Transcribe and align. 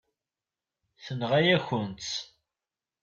Tenɣa-yakent-tt. 1.03 2.15